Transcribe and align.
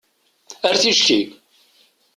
Ar 0.67 0.75
ticki! 0.81 1.19